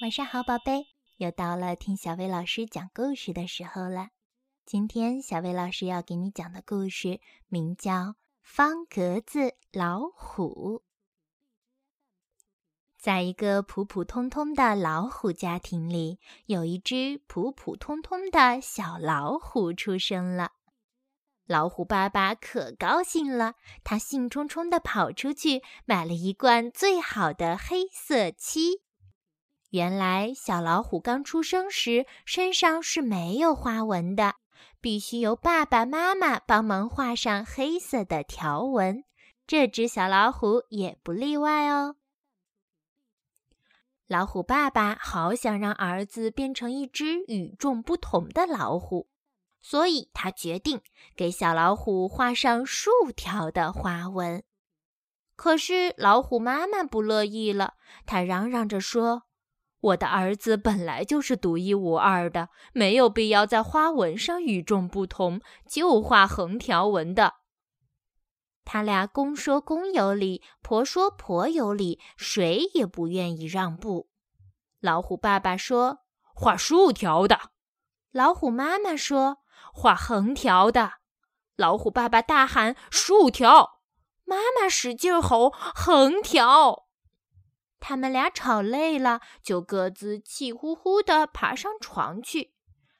[0.00, 0.86] 晚上好，宝贝，
[1.18, 4.08] 又到了听小薇老师讲故事的时候了。
[4.64, 7.92] 今天小薇老师要给你讲的故事名叫
[8.40, 10.78] 《方格子老虎》。
[12.98, 20.52] 在一个普普通通的老虎家庭里，有一只普普通通的小老虎出生了。
[21.44, 28.80] 老虎爸爸可高兴了，他兴冲冲地跑出去买了一罐最好的黑色漆。
[29.70, 34.34] 原来，小老虎刚出生时身上是没有花纹的，
[34.80, 39.04] 必须由爸爸妈妈帮忙画上黑色的条纹。
[39.46, 41.96] 这只小老虎也不例外哦。
[44.08, 49.08] 老虎爸爸好想让儿子变成一只与众不同的老虎，
[49.62, 50.80] 所以他决定
[51.14, 54.42] 给小老虎画上竖条的花纹。
[55.36, 59.22] 可是，老虎妈妈不乐意了，她嚷嚷着说。
[59.80, 67.34] 我的儿子本来就是独一无二的，没有必要在花纹上与众不同，就画横条纹的。
[68.64, 74.10] 他俩公说公有理，婆说婆有理，谁也不愿意让步。
[74.80, 76.00] 老虎爸爸说
[76.34, 77.50] ：“画竖条的。”
[78.12, 79.38] 老虎妈妈说
[79.72, 80.92] ：“画横条的。”
[81.56, 83.80] 老虎爸爸大喊：“竖条！”
[84.24, 86.86] 妈妈使劲吼：“横条！”
[87.80, 92.54] 他们俩吵累了，就各自气呼呼地爬上床去。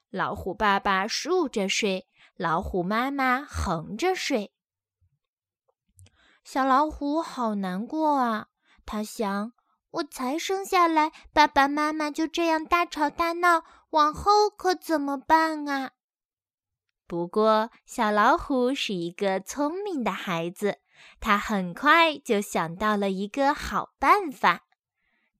[0.09, 4.51] 老虎爸爸竖着睡，老虎妈妈横着睡。
[6.43, 8.47] 小老虎好难过啊！
[8.85, 9.53] 他想：
[9.91, 15.91] 我才生下来，爸爸妈妈就这样大吵大闹，往后可怎么办啊？
[17.07, 20.79] 不过，小老虎是一个聪明的孩子，
[21.19, 24.63] 他很快就想到了一个好办法。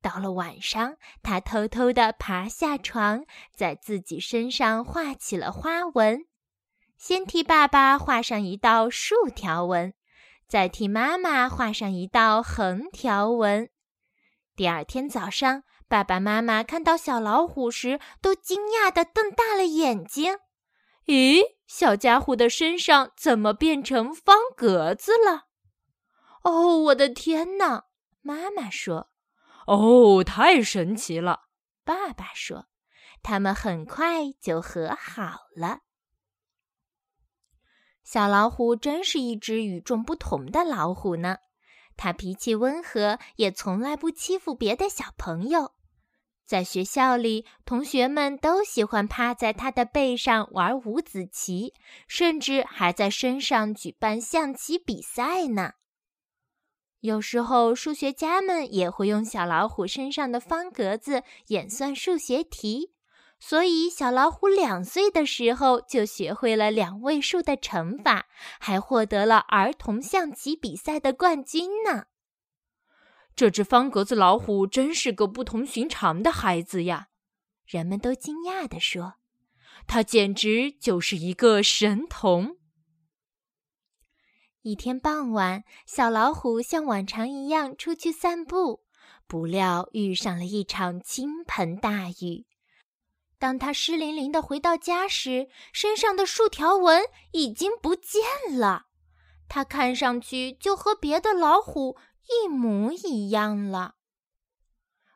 [0.02, 3.24] 到了晚上，他偷偷地爬下床，
[3.56, 6.26] 在自己身上画起了花纹。
[6.98, 9.94] 先替爸爸画上一道竖条纹，
[10.48, 13.70] 再替妈妈画上一道横条纹。
[14.56, 20.40] 第二天早上，爸爸妈妈看到小老虎时，都惊讶地瞪大了眼睛
[21.06, 25.48] ：“咦，小家伙的身上怎么变成方格子了
[26.44, 27.86] ？”“哦，我的天哪！”
[28.22, 29.11] 妈妈说。
[29.68, 31.42] 哦，太神奇了！
[31.84, 32.68] 爸爸说
[33.24, 35.80] ：“他们很快就和好了。”
[38.04, 41.38] 小老虎真是一只与众不同的老虎呢。
[41.96, 45.74] 它脾气温和，也从来不欺负别的小朋友。
[46.44, 51.74] 在学校里，同学们都喜欢趴在它的背上玩五子棋，
[52.08, 55.74] 甚至还在身上举办象棋比赛呢。
[57.02, 62.92] 有时候，数学家们也会用小老虎身上的方格子演算数学题，
[63.40, 68.28] 所以小老虎两岁的时候就学会了两位数的乘法，
[68.60, 72.06] 还获得了儿童象棋比赛的冠军呢。
[73.36, 77.08] 这只方格子老虎真是个不同寻常的孩子呀！
[77.66, 79.16] 人们都惊讶地说
[79.88, 82.58] ：“它简直就是一个神童。”
[84.64, 88.84] 一天傍晚，小老虎像往常一样出去散步，
[89.26, 92.46] 不料遇上了一场倾盆大雨。
[93.40, 97.02] 当他湿淋淋的回到家时，身上的竖条纹
[97.32, 98.22] 已经不见
[98.56, 98.86] 了，
[99.48, 101.98] 他看上去就和别的老虎
[102.30, 103.96] 一模一样了。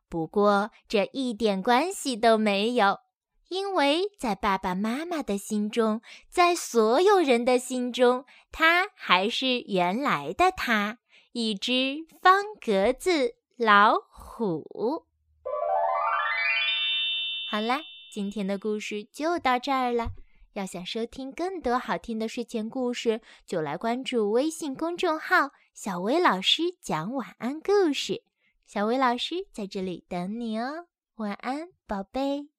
[0.10, 2.98] 不过这一点关系都没有。
[3.50, 10.98] 因为在爸爸妈妈的心中，在所有人的心中，他还是原来的他，
[11.32, 15.06] 一只方格子老虎。
[17.52, 20.10] 好啦，今天的故事就到这儿了。
[20.54, 28.24] 要想收听更多好听的睡前故事，就来关注微信公众号“小薇老师讲晚安故事”。
[28.66, 30.88] 小薇老师在这里等你哦，
[31.18, 32.55] 晚安，宝贝。